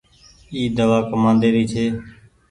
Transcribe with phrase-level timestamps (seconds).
[0.55, 1.85] اي دوآ ڪمآندي ري ڇي۔